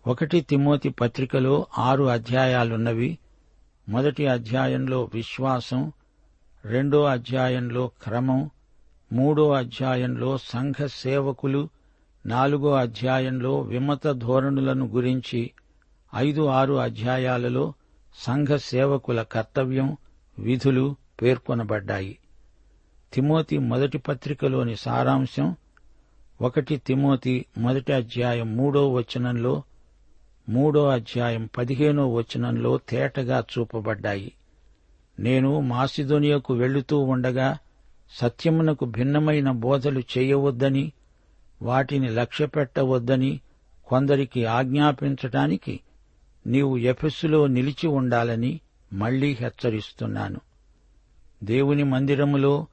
ఒకటి 0.08 0.42
తిమోతి 0.42 0.90
పత్రికలో 0.90 1.68
ఆరు 1.78 2.04
అధ్యాయాలున్నవి. 2.04 3.18
మొదటి 3.90 4.28
అధ్యాయంలో 4.28 5.10
విశ్వాసం 5.14 5.92
రెండో 6.66 7.04
అధ్యాయంలో 7.04 7.88
క్రమం 7.88 8.50
మూడో 9.14 9.52
అధ్యాయంలో 9.52 10.38
సంఘ 10.38 10.86
సేవకులు 10.86 11.70
నాలుగో 12.26 12.74
అధ్యాయంలో 12.74 13.62
విమత 13.62 14.08
ధోరణులను 14.12 14.88
గురించి 14.88 15.52
ఐదు 16.16 16.46
ఆరు 16.46 16.74
అధ్యాయాలలో 16.74 17.74
సంఘ 18.16 18.48
సేవకుల 18.56 19.24
కర్తవ్యం 19.24 19.98
విధులు 20.40 20.96
పేర్కొనబడ్డాయి. 21.22 22.18
తిమోతి 23.14 23.58
మొదటి 23.58 23.98
పత్రికలోని 23.98 24.76
సారాంశం 24.76 25.56
ఒకటి 26.44 26.78
తిమోతి 26.78 27.46
మొదటి 27.58 27.94
అధ్యాయం 27.94 28.58
మూడో 28.58 28.94
వచనంలో 28.94 29.64
మూడో 30.50 30.88
అధ్యాయం 30.88 31.50
పదిహేనో 31.58 32.14
వచనంలో 32.14 32.80
తేటగా 32.90 33.44
చూపబడ్డాయి. 33.60 34.32
నేను 35.20 35.60
మాసిదోనియకు 35.60 36.54
వెళుతూ 36.54 37.00
ఉండగా 37.00 37.58
సత్యమునకు 38.10 38.86
భిన్నమైన 38.86 39.52
బోధలు 39.52 40.04
చేయవద్దని 40.18 40.92
వాటిని 41.62 42.10
లక్ష్యపెట్టవద్దని 42.10 43.40
కొందరికి 43.86 44.46
ఆజ్ఞాపించటానికి 44.46 45.80
నీవు 46.48 46.78
ఎఫెస్సులో 46.78 47.48
నిలిచి 47.48 47.88
ఉండాలని 47.88 48.60
మళ్ళీ 48.94 49.34
హెచ్చరిస్తున్నాను. 49.34 50.40
దేవుని 51.44 51.84
మందిరములో 51.84 52.68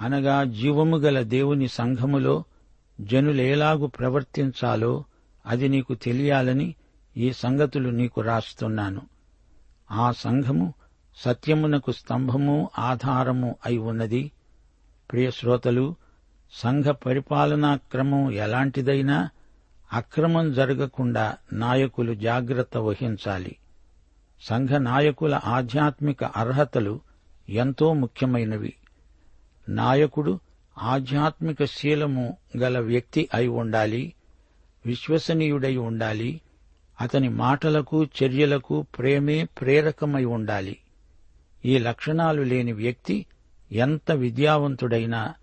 అనగా 0.00 0.44
జీవము 0.44 0.96
గల 0.96 1.22
దేవుని 1.22 1.68
సంఘములో 1.68 2.44
జనులేలాగు 3.00 3.86
ప్రవర్తించాలో 3.86 5.04
అది 5.46 5.68
నీకు 5.68 5.94
తెలియాలని 5.94 6.74
ఈ 7.16 7.32
సంగతులు 7.32 7.88
నీకు 7.88 8.20
రాస్తున్నాను. 8.20 9.02
ఆ 9.90 10.12
సంఘము 10.12 10.74
సత్యమునకు 11.16 11.92
స్తంభము 11.92 12.70
ఆధారము 12.78 13.56
అయి 13.66 13.78
ఉన్నది. 13.78 14.32
ప్రియశ్రోతలు 15.12 15.94
సంఘ 16.52 16.84
పరిపాలనా 16.84 17.76
క్రమం 17.76 18.32
ఎలాంటిదైనా 18.32 19.30
అక్రమం 19.92 20.52
జరగకుండా 20.52 21.36
నాయకులు 21.52 22.14
జాగ్రత్త 22.14 22.78
వహించాలి. 22.78 23.56
సంఘ 24.42 24.68
నాయకుల 24.68 25.40
ఆధ్యాత్మిక 25.44 26.24
అర్హతలు 26.24 27.00
ఎంతో 27.48 27.94
ముఖ్యమైనవి. 27.94 28.74
నాయకుడు 29.68 30.40
ఆధ్యాత్మిక 30.82 31.64
శీలము 31.64 32.36
గల 32.56 32.78
వ్యక్తి 32.78 33.28
అయి 33.34 33.48
ఉండాలి 33.48 34.14
విశ్వసనీయుడై 34.86 35.76
ఉండాలి 35.76 36.40
అతని 37.00 37.28
మాటలకు 37.28 38.04
చర్యలకు 38.04 38.86
ప్రేమే 38.98 39.44
ప్రేరకమై 39.44 40.24
ఉండాలి. 40.24 40.78
ఈ 41.64 41.78
లక్షణాలు 41.78 42.42
లేని 42.42 42.72
వ్యక్తి 42.72 43.26
ఎంత 43.72 44.12
విద్యావంతుడైనా 44.12 45.34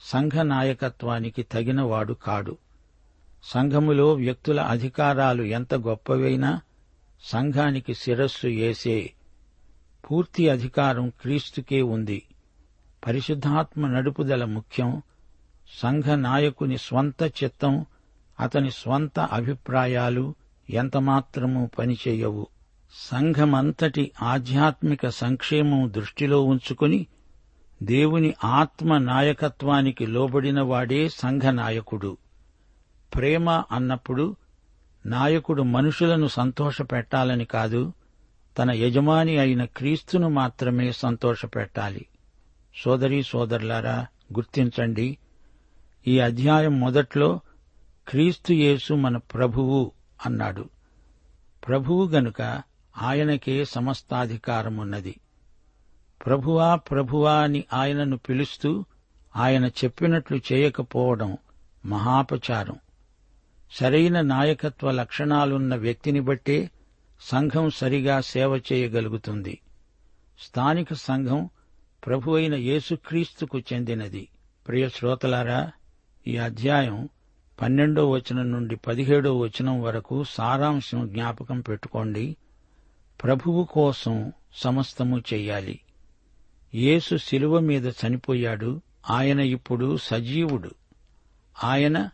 సంఘ 0.00 0.32
నాయకత్వానికి 0.32 1.42
తగినవాడు 1.42 2.12
కాడు. 2.12 2.56
సంఘములో 3.44 4.12
వ్యక్తుల 4.12 4.60
అధికారాలు 4.60 5.42
ఎంత 5.42 5.74
గొప్పవైనా 5.74 6.60
సంఘానికి 7.22 7.94
శిరస్సు 7.94 8.46
ఏసే 8.46 9.12
పూర్తి 10.10 10.48
అధికారం 10.48 11.08
క్రీస్తుకే 11.08 11.82
ఉంది. 11.82 12.22
పరిశుద్ధాత్మ 13.06 13.86
నడుపుదల 13.86 14.44
ముఖ్యం 14.44 15.02
సంఘ 15.82 16.04
నాయకుని 16.04 16.78
స్వంత 16.78 17.22
చిత్తం 17.22 17.86
అతని 18.40 18.70
స్వంత 18.70 19.20
అభిప్రాయాలు 19.20 20.34
ఎంతమాత్రము 20.70 21.70
పనిచేయవు. 21.78 22.46
సంఘమంతటి 22.92 24.12
ఆధ్యాత్మిక 24.22 25.08
సంక్షేమం 25.08 25.92
దృష్టిలో 25.96 26.44
ఉంచుకుని 26.44 27.06
దేవుని 27.82 28.34
ఆత్మ 28.44 28.98
నాయకత్వానికి 28.98 30.06
లోబడిన 30.06 30.60
వాడే 30.60 31.08
సంఘ 31.08 31.42
నాయకుడు. 31.42 32.16
ప్రేమ 33.14 33.50
అన్నప్పుడు 33.50 34.36
నాయకుడు 35.06 35.62
మనుషులను 35.62 36.26
సంతోషపెట్టాలని 36.26 37.44
కాదు 37.44 37.92
తన 38.58 38.70
యజమాని 38.70 39.38
అయిన 39.38 39.64
క్రీస్తును 39.64 40.28
మాత్రమే 40.28 40.92
సంతోషపెట్టాలి. 40.92 42.06
సోదరీ 42.76 43.22
సోదరులారా 43.22 44.06
గుర్తించండి 44.34 45.18
ఈ 46.06 46.18
అధ్యాయం 46.18 46.80
మొదట్లో 46.80 47.40
క్రీస్తు 48.08 48.52
యేసు 48.52 48.94
మన 48.94 49.16
ప్రభువు 49.16 49.92
అన్నాడు. 50.26 50.68
ప్రభువు 51.68 52.06
గనుక 52.06 52.62
ఆయనకే 53.02 53.64
సమస్తాధికారమున్నది. 53.64 55.20
ప్రభువా 56.26 56.74
ప్రభువా 56.74 57.34
అని 57.34 57.64
ఆయనను 57.72 58.16
పిలుస్తూ 58.16 58.84
ఆయన 59.36 59.66
చెప్పినట్లు 59.66 60.40
చేయకపోవడం 60.52 61.36
మహాపచారం. 61.86 62.76
సరైన 63.72 64.20
నాయకత్వ 64.20 64.90
లక్షణాలున్న 64.90 65.76
వ్యక్తిని 65.76 66.20
బట్టే 66.20 66.70
సంఘం 67.20 67.70
సరిగా 67.70 68.20
సేవ 68.20 68.56
చేయగలుగుతుంది. 68.56 69.60
స్థానిక 70.40 70.92
సంఘం 70.92 71.50
ప్రభు 72.06 72.30
అయిన 72.30 72.54
యేసుక్రీస్తుకు 72.54 73.58
చెందినది. 73.58 74.28
ప్రియ 74.68 74.88
శ్రోతలారా 74.88 75.72
ఈ 76.26 76.36
అధ్యాయం 76.36 77.08
పన్నెండో 77.62 78.10
వచనం 78.10 78.52
నుండి 78.52 78.76
పదిహేడో 78.76 79.38
వచనం 79.38 79.82
వరకు 79.82 80.24
సారాంశం 80.24 81.08
జ్ఞాపకం 81.08 81.60
పెట్టుకోండి. 81.60 82.36
ప్రభువు 83.22 83.64
కోసం 83.64 84.32
సమస్తము 84.54 85.18
చెయ్యాలి. 85.18 85.80
యేసు 86.74 87.16
శిలువ 87.16 87.58
మీద 87.58 87.86
చనిపోయాడు. 87.86 88.80
ఆయన 89.10 89.40
ఇప్పుడు 89.40 89.96
సజీవుడు. 89.96 90.70
ఆయన 91.64 92.08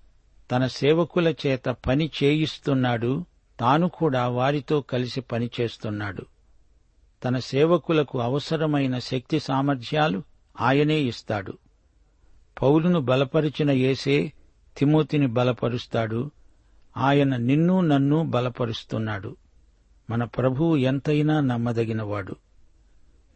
తన 0.50 0.66
సేవకుల 0.66 1.34
చేత 1.46 1.64
పని 1.64 2.10
చేయిస్తున్నాడు. 2.22 3.24
తాను 3.60 3.88
కూడా 3.88 4.28
వారితో 4.28 4.80
కలిసి 4.80 5.20
పనిచేస్తున్నాడు 5.20 6.26
తన 7.24 7.38
సేవకులకు 7.38 8.20
అవసరమైన 8.20 8.98
శక్తి 8.98 9.40
సామర్థ్యాలు 9.40 10.22
ఆయనే 10.60 11.00
ఇస్తాడు. 11.00 11.58
పౌలును 12.62 13.00
బలపరిచిన 13.00 13.70
యేసే 13.70 14.32
తిమోతిని 14.78 15.26
బలపరుస్తాడు. 15.26 16.30
ఆయన 16.96 17.36
నిన్ను 17.36 17.80
నన్ను 17.80 18.22
బలపరుస్తున్నాడు. 18.22 19.36
మన 20.10 20.24
ప్రభువు 20.24 20.76
ఎంతైనా 20.76 21.40
నమ్మదగినవాడు. 21.40 22.36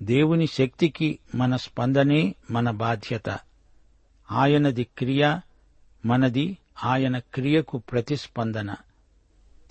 దేవుని 0.02 0.46
శక్తికి 0.46 1.18
మన 1.34 1.56
స్పందనే 1.56 2.34
మన 2.50 2.70
బాధ్యత. 2.70 3.38
ఆయనది 4.32 4.84
క్రియ 4.84 5.40
మనది 6.06 6.58
ఆయన 6.84 7.18
క్రియకు 7.18 7.78
ప్రతిస్పందన. 7.78 8.74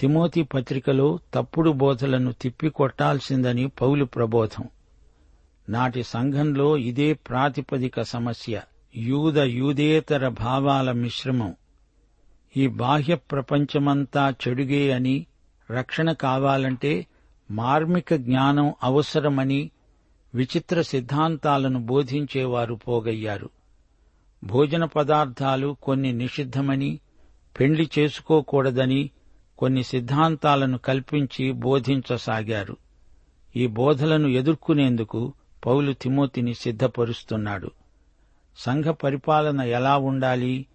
తిమోతి 0.01 0.43
పత్రికలో 0.43 1.19
తప్పుడు 1.33 1.71
బోధలను 1.71 2.31
తిప్పికొట్టాల్సిందని 2.31 3.67
పౌలు 3.67 4.05
ప్రబోధం. 4.05 4.69
నాటి 5.69 6.03
సంఘంలో 6.03 6.77
ఇదే 6.77 7.13
ప్రాతిపదిక 7.13 8.01
సమస్య 8.01 8.61
యూద 8.95 9.39
యూదేతర 9.39 10.27
భావాల 10.27 10.91
మిశ్రమం. 10.91 11.55
ఈ 12.57 12.67
బాహ్య 12.67 13.15
ప్రపంచమంతా 13.15 14.33
చెడుగే 14.47 14.91
అని 14.91 15.25
రక్షణ 15.71 16.11
కావాలంటే 16.11 17.07
మార్మిక 17.51 18.13
జ్ఞానం 18.13 18.73
అవసరమని 18.83 19.71
విచిత్ర 20.35 20.81
సిద్ధాంతాలను 20.81 21.85
బోధించేవారు 21.85 22.73
పోగయ్యారు. 22.73 23.49
భోజన 24.43 24.85
పదార్థాలు 24.85 25.77
కొన్ని 25.83 26.13
నిషిద్ధమని 26.13 26.99
పెండ్లి 27.59 27.89
చేసుకోకూడదని 27.99 29.09
కొన్ని 29.61 29.83
సిద్ధాంతాలను 29.83 30.77
కల్పించి 30.77 31.51
బోధించసాగారు. 31.51 32.77
ఈ 33.55 33.67
బోధలను 33.67 34.27
ఎదుర్కొనేందుకు 34.27 35.33
పౌలు 35.65 35.93
తిమోతిని 35.93 36.53
సిద్ధపరుస్తున్నాడు. 36.53 37.71
సంఘ 38.57 38.85
పరిపాలన 38.85 39.61
ఎలా 39.61 39.97
ఉండాలి? 39.97 40.65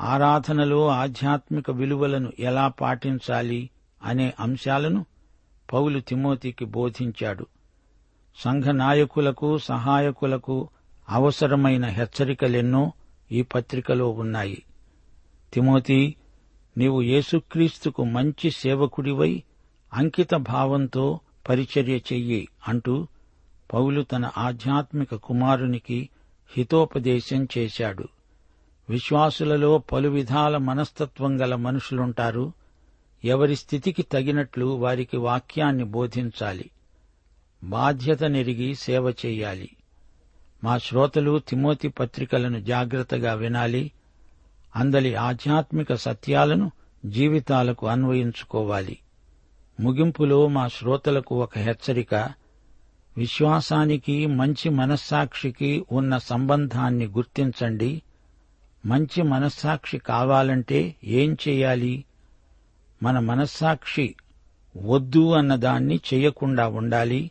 ఆరాధనలో 0.00 0.88
ఆధ్యాత్మిక 0.88 1.70
విలువలను 1.70 2.32
ఎలా 2.38 2.68
పాటించాలి 2.68 3.70
అనే 4.04 4.32
అంశాలను 4.40 5.06
పౌలు 5.72 6.00
తిమోతికి 6.00 6.64
బోధించాడు. 6.64 7.46
సంఘ 8.36 8.64
నాయకులకు 8.64 9.58
సహాయకులకు 9.58 10.68
అవసరమైన 11.08 11.84
హెచ్చరికలెన్నో 11.84 12.92
ఈ 13.32 13.42
పత్రికలో 13.42 14.08
ఉన్నాయి. 14.08 14.62
తిమోతి 15.52 16.14
నీవు 16.78 17.02
యేసుక్రీస్తుకు 17.02 18.04
మంచి 18.04 18.50
సేవకుడివై 18.50 19.42
అంకిత 19.94 20.34
భావంతో 20.34 21.20
పరిచర్య 21.48 21.96
చెయ్యి 21.96 22.48
అంటూ 22.68 23.06
పౌలు 23.74 24.02
తన 24.02 24.30
ఆధ్యాత్మిక 24.38 25.14
కుమారునికి 25.14 26.08
హితోపదేశం 26.56 27.48
చేశాడు. 27.58 28.08
విశ్వాసులలో 28.90 29.78
పలు 29.78 30.08
విధాల 30.08 30.56
మనస్తత్వం 30.56 31.40
గల 31.40 31.54
మనుషులుంటారు. 31.54 32.52
ఎవరి 33.24 33.56
స్థితికి 33.56 34.02
తగినట్లు 34.02 34.66
వారికి 34.66 35.16
వాక్యాన్ని 35.16 35.84
బోధించాలి. 35.84 36.70
బాధ్యత 37.64 38.24
నెరిగి 38.24 38.74
సేవ 38.74 39.10
చెయ్యాలి. 39.10 39.70
మా 40.64 40.78
శ్రోతలు 40.78 41.38
తిమోతి 41.38 41.88
పత్రికలను 41.88 42.60
జాగ్రత్తగా 42.60 43.34
వినాలి. 43.34 43.92
అందలి 44.76 45.14
ఆధ్యాత్మిక 45.14 45.94
సత్యాలను 45.94 46.70
జీవితాలకు 47.06 47.86
అన్వయించుకోవాలి. 47.86 48.98
ముగింపులో 49.80 50.48
మా 50.48 50.68
శ్రోతలకు 50.68 51.42
ఒక 51.42 51.58
హెచ్చరిక 51.58 52.14
విశ్వాసానికి 53.16 54.26
మంచి 54.26 54.68
మనస్సాక్షికి 54.68 55.84
ఉన్న 55.92 56.18
సంబంధాన్ని 56.18 57.06
గుర్తించండి. 57.06 58.02
మంచి 58.86 59.22
మనస్సాక్షి 59.22 59.98
కావాలంటే 59.98 60.94
ఏం 61.04 61.36
చేయాలి? 61.48 62.04
మన 63.02 63.18
మనస్సాక్షి 63.18 64.14
వద్దు 64.82 65.32
అన్నదాన్ని 65.32 66.00
చేయకుండా 66.14 66.68
ఉండాలి. 66.68 67.30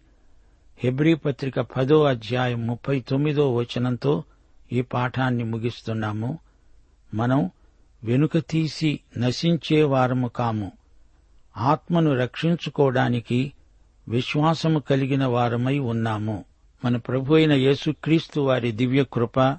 హెబ్రీ 0.77 1.13
పత్రిక 1.13 1.60
పదో 1.60 2.03
అధ్యాయం 2.03 2.67
ముప్పై 2.67 2.99
తొమ్మిదో 2.99 3.56
వచనంతో 3.56 4.23
ఈ 4.73 4.82
పాఠాన్ని 4.82 5.43
ముగిస్తున్నాము. 5.43 6.39
మనం 7.13 7.49
వెనుక 8.04 8.38
తీసి 8.38 8.99
నశించేవారము 9.17 10.28
కాము. 10.28 10.71
ఆత్మను 11.58 12.15
రక్షించుకోవడానికి 12.15 13.52
విశ్వాసము 14.08 14.80
కలిగిన 14.80 15.26
వారమై 15.26 15.80
ఉన్నాము. 15.80 16.45
మన 16.86 16.97
ప్రభు 16.97 17.36
అయిన 17.36 17.52
యేసుక్రీస్తు 17.52 18.39
వారి 18.39 18.71
దివ్య 18.71 19.06
కృప 19.13 19.58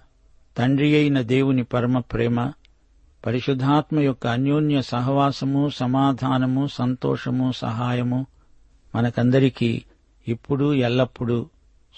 తండ్రి 0.58 0.96
అయిన 0.96 1.20
దేవుని 1.20 1.64
పరమ 1.64 1.98
ప్రేమ 1.98 2.52
పరిశుద్ధాత్మ 3.26 4.00
యొక్క 4.00 4.26
అన్యోన్య 4.26 4.82
సహవాసము 4.82 5.68
సమాధానము 5.68 6.66
సంతోషము 6.66 7.52
సహాయము 7.52 8.26
మనకందరికీ 8.94 9.82
ఇప్పుడు 10.28 10.74
ఎల్లప్పుడూ 10.74 11.46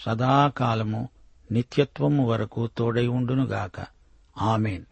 సదాకాలము 0.07 1.09
నిత్యత్వము 1.53 2.27
వరకు 2.27 2.69
తోడై 2.79 3.07
ఉండునుగాక. 3.07 3.87
ఆమెన్. 4.43 4.83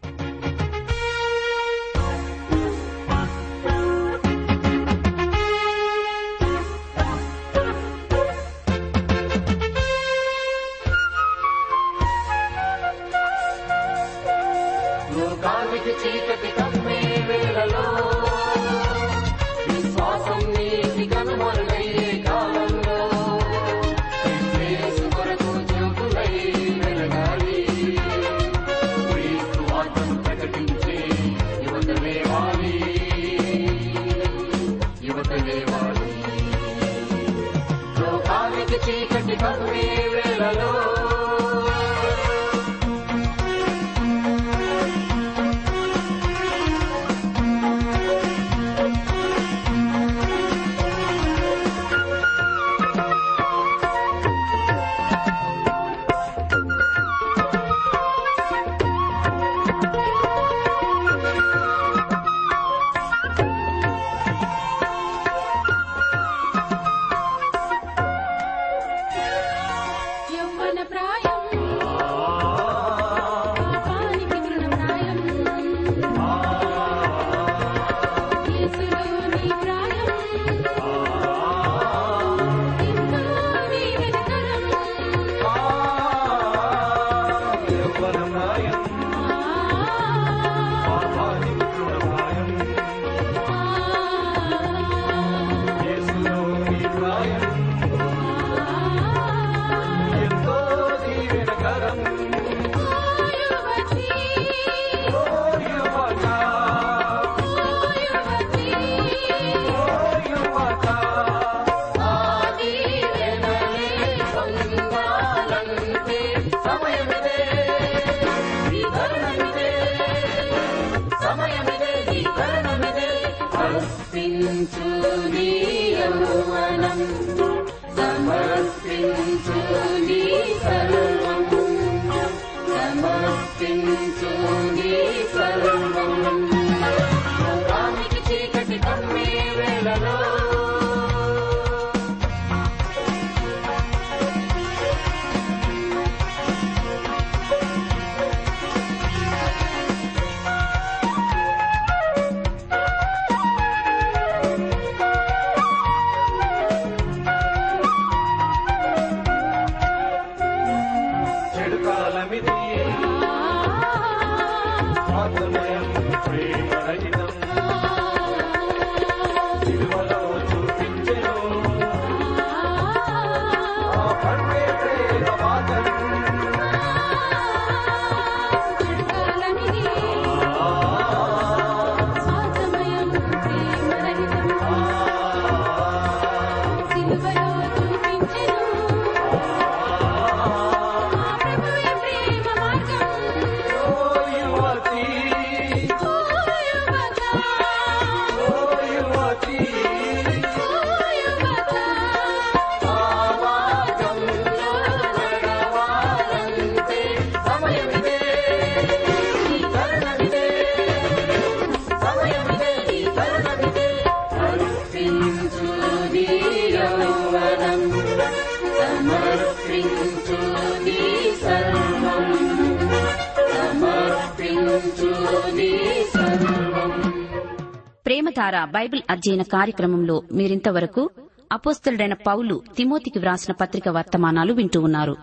ప్రేమధార 228.45 228.65
బైబిల్ 228.65 229.01
అధ్యయన 229.09 229.41
కార్యక్రమంలో 229.41 230.23
మీరింతవరకు 230.31 231.09
అపోస్తలుడైన 231.51 232.13
పౌలు 232.13 232.63
తిమోతికి 232.77 233.19
వ్రాసిన 233.19 233.53
పత్రిక 233.53 233.89
వర్తమానాలు 233.89 234.53
వింటూ 234.53 234.81
ఉన్నారు. 234.81 235.15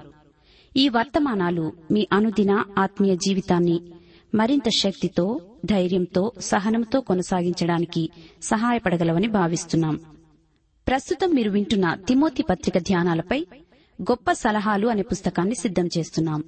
ఈ 0.77 0.89
వర్తమానాలు 0.89 1.73
మీ 1.91 2.09
అనుదిన 2.13 2.65
ఆత్మీయ 2.79 3.17
జీవితాన్ని 3.17 3.93
మరింత 4.35 4.69
శక్తితో 4.69 5.41
ధైర్యంతో 5.65 6.33
సహనంతో 6.41 7.01
కొనసాగించడానికి 7.01 8.11
సహాయపడగలవని 8.43 9.29
భావిస్తున్నాం. 9.29 10.01
ప్రస్తుతం 10.89 11.31
మీరు 11.31 11.51
వింటున్న 11.51 11.95
తిమోతి 11.95 12.43
పత్రిక 12.43 12.79
ధ్యానాలపై 12.79 13.47
గొప్ప 14.03 14.33
సలహాలు 14.33 14.87
అనే 14.87 15.03
పుస్తకాన్ని 15.03 15.55
సిద్ధం 15.55 15.89
చేస్తున్నాం. 15.99 16.45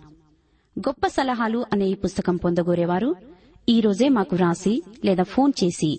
గొప్ప 0.78 1.06
సలహాలు 1.06 1.66
అనే 1.72 1.86
ఈ 1.86 1.94
పుస్తకం 1.94 2.36
పొందగోరేవారు 2.36 3.14
ఈ 3.68 3.80
రోజే 3.80 4.08
మాకు 4.08 4.36
వ్రాసి 4.36 4.82
లేదా 5.04 5.22
ఫోన్ 5.22 5.52
చేసి 5.64 5.98